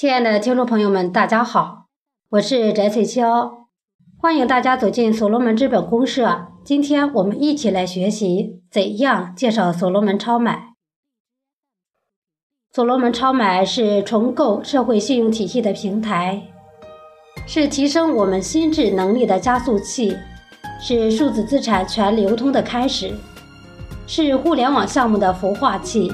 [0.00, 1.86] 亲爱的听众朋友们，大家好，
[2.30, 3.64] 我是翟翠霄，
[4.16, 6.52] 欢迎大家走进所罗门资本公社。
[6.64, 10.74] 今天我们一起来学习怎样介绍所罗门超买。
[12.72, 16.44] 所罗门超买是重构社会信用体系的平台，
[17.48, 20.16] 是提升我们心智能力的加速器，
[20.80, 23.12] 是数字资产全流通的开始，
[24.06, 26.12] 是互联网项目的孵化器。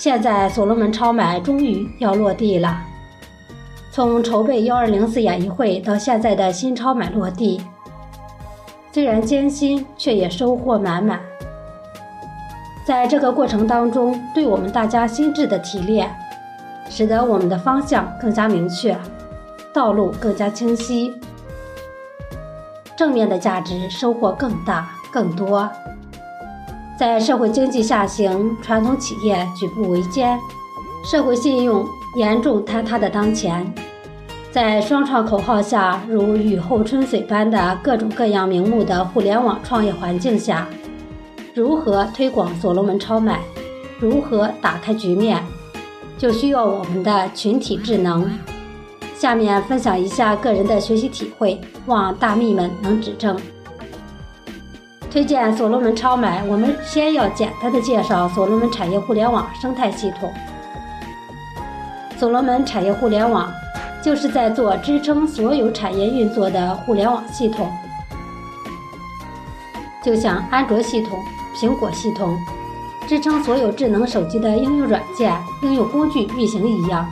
[0.00, 2.80] 现在所罗门超买终于要落地了。
[3.92, 7.60] 从筹备幺二零四演艺会到现在的新超买落地，
[8.92, 11.20] 虽然艰辛，却也收获满满。
[12.82, 16.10] 在这个过程当中，对我们大家心智的提炼，
[16.88, 18.96] 使得我们的方向更加明确，
[19.70, 21.12] 道路更加清晰，
[22.96, 25.68] 正面的价值收获更大更多。
[27.00, 30.38] 在社会经济下行、传统企业举步维艰、
[31.02, 33.72] 社会信用严重坍塌的当前，
[34.52, 40.68] 在双创口号下如雨后春笋般的各种各样名目的互联网创业环境下，
[41.54, 43.40] 如何推广所罗门超买？
[43.98, 45.42] 如何打开局面？
[46.18, 48.30] 就需要我们的群体智能。
[49.16, 53.34] 下面分享一下个人的学习体会，望大蜜们能指正。
[55.10, 60.32] 推荐所罗门超买，我们先要简单的介绍所罗门产业互联网生态系统。
[62.16, 63.52] 所罗门产业互联网
[64.04, 67.72] 就是在做支撑所有产业运作的互联网系统，
[70.00, 71.18] 就像安卓系统、
[71.56, 72.38] 苹果系统
[73.08, 77.10] 支撑所有智能手机的应用软件、应用工具运行一样。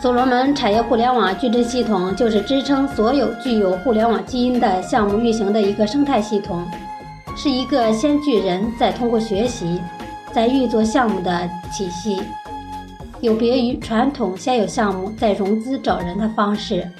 [0.00, 6.66] 所罗门产业互联网矩阵系统就是支撑所有具有互联网基因的项目运行的一个生态系统，
[7.36, 9.78] 是一个先聚人再通过学习
[10.32, 12.18] 再运作项目的体系，
[13.20, 16.90] 有别于传统先有项目再融资找人的方式。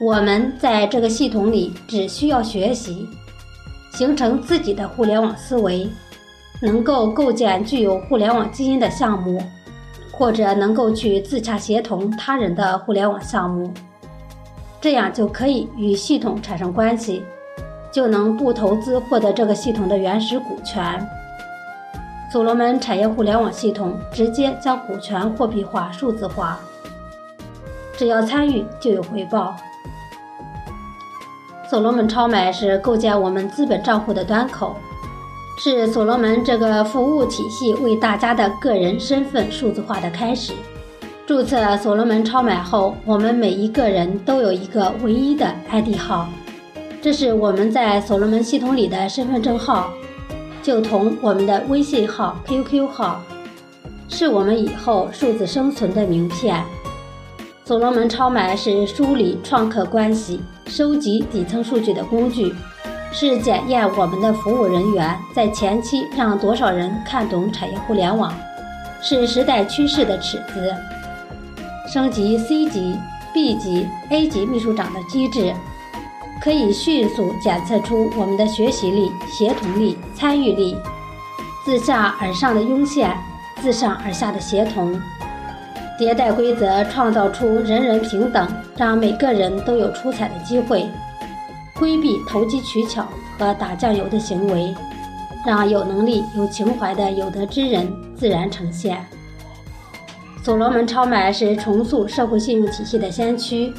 [0.00, 3.06] 我们在这个系统里只需要学习，
[3.92, 5.88] 形成自己的互联网思维，
[6.60, 9.40] 能够构建具有互联网基因的项目。
[10.16, 13.72] 或者能够去自洽协同他人的互联网项目，
[14.80, 17.24] 这样就可以与系统产生关系，
[17.90, 21.04] 就能不投资获得这个系统的原始股权。
[22.32, 26.58] 所罗门产业互联网系统直接将股权货币化、数字化，
[27.96, 29.56] 只要参与就有回报。
[31.68, 34.76] 所罗门超买是构建我们资本账户的端口。
[35.56, 40.52] 是所罗门这个服务体系为大家的个人身份数字化的开始。
[41.26, 46.28] 注册所罗门超买后，我们每一个人都有一个唯一的 ID 号，
[47.00, 49.90] 这是我们在所罗门系统里的身份证号，
[50.62, 53.22] 就同我们的微信号、QQ 号，
[54.08, 56.62] 是我们以后数字生存的名片。
[57.64, 62.52] 所罗门超买是梳理创客关系、收集底层数据的工具。
[63.16, 68.34] 是检验我们的服务人员在前期让多少人看懂产业互联网，
[69.00, 70.74] 是时代趋势的尺子。
[71.86, 72.98] 升级 C 级、
[73.32, 75.54] B 级、A 级秘书长的机制，
[76.42, 80.76] 可以迅速检测出我们的学习力、协同力、参与力，
[81.64, 83.16] 自下而上的涌现，
[83.62, 85.00] 自上而下的协同，
[86.00, 90.90] 迭代规则，创造出人人平等，让每个人都有出彩的机会。
[91.78, 93.06] 规避投机取巧
[93.38, 94.74] 和打酱油的行为，
[95.46, 99.04] 让有能力、有情怀的有德之人自然呈现。
[100.42, 103.72] 所罗门超买是重塑社会信用体系的先驱。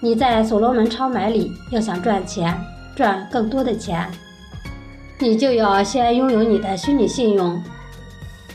[0.00, 2.56] 你在所罗门超买里要想赚钱，
[2.96, 4.10] 赚更多的钱，
[5.18, 7.60] 你就要先拥有你的虚拟信用。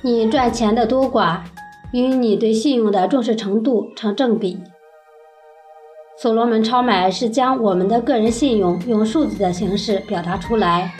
[0.00, 1.40] 你赚钱的多寡
[1.92, 4.62] 与你对信用的重视程度成正比。
[6.24, 10.90] 所罗门超买是将我们的个人信用用数字的形式表达出来，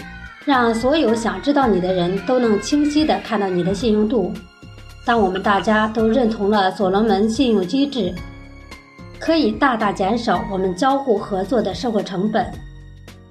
[0.44, 4.30] 让所有想知道你的人都能清晰地看到你的信用度。
[5.02, 8.14] 当我们大家都认同了所罗门信用机制，
[9.18, 12.46] 可以大大减少我们交互合作的社会成本，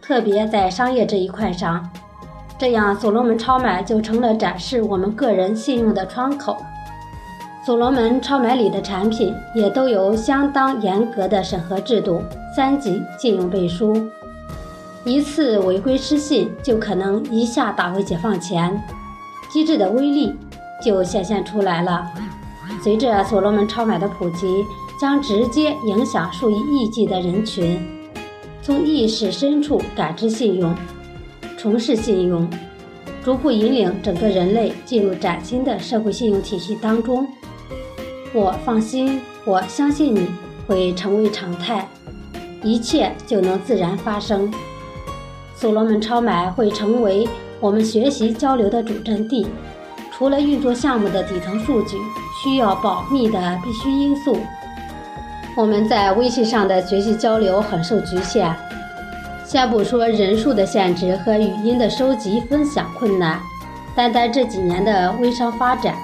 [0.01, 1.87] 特别在商业这一块上，
[2.57, 6.57] 这样所罗门超买就成了展示我们个人信用的窗口。
[7.65, 12.21] 所罗门超买里的产品也都有相当严格的审核制度，
[12.53, 13.95] 三级信用背书，
[15.05, 18.77] 一次违规失信就可能一下打回解放前，
[19.49, 20.35] 机制的威力
[20.83, 22.11] 就显现出来了。
[22.83, 24.45] 随着所罗门超买的普及，
[24.99, 27.79] 将直接影响数以亿计的人群，
[28.61, 30.75] 从意识深处感知信用，
[31.55, 32.45] 重视信用，
[33.23, 37.25] 逐步引领整个人类进入崭新的社会信用体系当中。
[38.35, 40.27] 我放心，我相信你
[40.65, 41.87] 会成为常态，
[42.63, 44.51] 一切就能自然发生。
[45.55, 49.45] 所罗门超买会成为我们学习交流的主阵地。
[50.11, 51.97] 除了运作项目的底层数据
[52.43, 54.35] 需要保密的必须因素，
[55.55, 58.51] 我们在微信上的学习交流很受局限。
[59.45, 63.39] 先不说人数的限制和语音的收集分享困难，
[63.95, 65.95] 单单这几年的微商发展，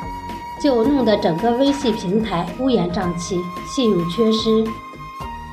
[0.62, 4.64] 就弄得整个微信平台乌烟瘴气、信用缺失。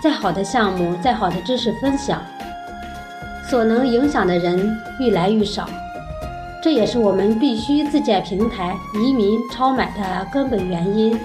[0.02, 2.22] 再好的项目，再好的知识分享，
[3.50, 5.68] 所能影响的人愈来愈少。
[6.62, 11.18] 这也是我们必须自建平台、移民超买的根本原因。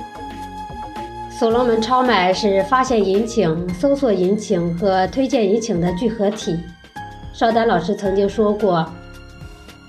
[1.29, 6.59] 所罗门超买是发现引擎、搜索引擎和推荐引擎的聚合体。
[7.33, 8.85] 邵丹老师曾经说过，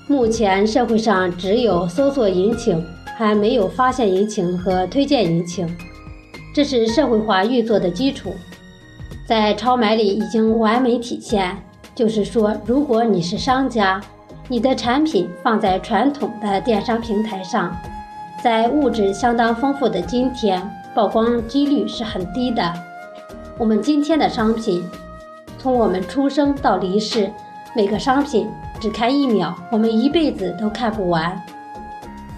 [0.07, 2.83] 目前社会上只有搜索引擎，
[3.17, 5.67] 还没有发现引擎和推荐引擎，
[6.55, 8.35] 这是社会化运作的基础，
[9.27, 11.57] 在超买里已经完美体现。
[11.95, 14.01] 就是说，如果你是商家，
[14.49, 17.77] 你的产品放在传统的电商平台上，
[18.43, 20.63] 在物质相当丰富的今天。
[20.95, 22.71] 曝光几率是很低的。
[23.57, 24.85] 我们今天的商品，
[25.59, 27.31] 从我们出生到离世，
[27.75, 28.47] 每个商品
[28.79, 31.43] 只看一秒，我们一辈子都看不完。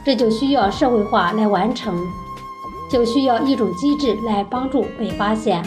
[0.04, 1.98] 这就需要社会化来完成，
[2.90, 5.64] 就需要一种机制来帮助被发现、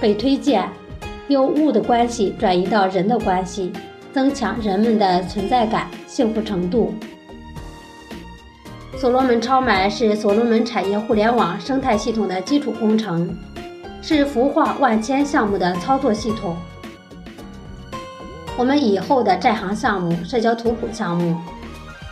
[0.00, 0.68] 被推荐，
[1.28, 3.72] 由物的关系转移到人的关系，
[4.12, 6.92] 增强人们的存在感、幸福程度。
[8.96, 13.32] 所罗门超买是所罗门产业互联网生态系统的基础工程，
[14.02, 16.56] 是孵化万千项目的操作系统。
[18.56, 21.36] 我们以后的在行项目、社交图谱项目，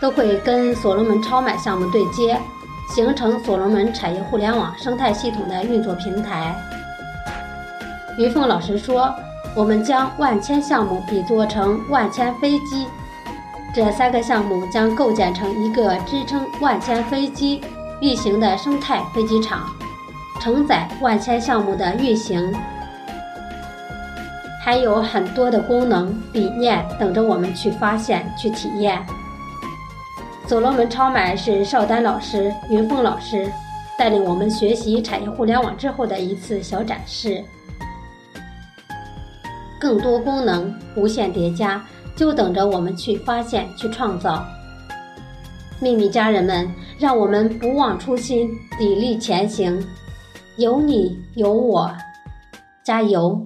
[0.00, 2.38] 都会跟所罗门超买项目对接，
[2.94, 6.54] 形成所罗门产业互联网生态系统的运作平台。
[8.19, 9.14] 于凤老师说，
[9.54, 12.87] 我们将万千项目比作成万千飞机。
[13.75, 17.60] 这三个项目将构建成一个支撑万千飞机
[18.00, 19.66] 运行的生态飞机场，
[20.40, 22.54] 承载万千项目的运行，
[24.64, 29.04] 还有很多的功能理念等着我们去发现、去体验。
[30.48, 33.50] 所罗门超买是邵丹老师、云凤老师
[33.98, 37.43] 带领我们学习产业互联网之后的一次小展示，
[39.81, 41.84] 更多功能无限叠加。
[42.14, 44.43] 就等着我们去发现、去创造。
[45.78, 46.66] 秘密家人们，
[46.99, 48.49] 让我们不忘初心，
[48.81, 49.87] 砥砺前行。
[50.56, 51.94] 有你有我，
[52.82, 53.38] 加油！